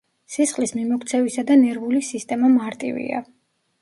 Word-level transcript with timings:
სისხლის 0.35 0.73
მიმოქცევისა 0.77 1.45
და 1.51 1.57
ნერვული 1.67 2.03
სისტემა 2.09 2.51
მარტივია. 2.57 3.23